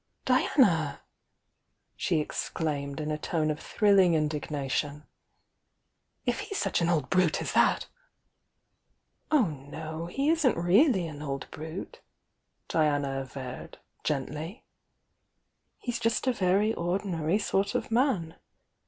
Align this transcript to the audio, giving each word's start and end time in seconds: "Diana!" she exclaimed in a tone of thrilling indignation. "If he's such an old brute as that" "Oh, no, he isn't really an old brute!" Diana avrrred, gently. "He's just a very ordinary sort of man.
"Diana!" 0.25 1.01
she 1.95 2.19
exclaimed 2.21 2.99
in 2.99 3.11
a 3.11 3.19
tone 3.19 3.51
of 3.51 3.59
thrilling 3.59 4.15
indignation. 4.15 5.05
"If 6.25 6.39
he's 6.39 6.57
such 6.57 6.81
an 6.81 6.89
old 6.89 7.11
brute 7.11 7.39
as 7.39 7.53
that" 7.53 7.85
"Oh, 9.31 9.45
no, 9.45 10.07
he 10.07 10.29
isn't 10.29 10.57
really 10.57 11.05
an 11.05 11.21
old 11.21 11.45
brute!" 11.51 12.01
Diana 12.67 13.09
avrrred, 13.21 13.75
gently. 14.03 14.65
"He's 15.77 15.99
just 15.99 16.25
a 16.25 16.33
very 16.33 16.73
ordinary 16.73 17.37
sort 17.37 17.75
of 17.75 17.91
man. 17.91 18.37